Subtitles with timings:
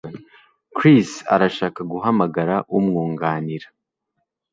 [0.75, 3.67] Chris arashaka guhamagara umwunganira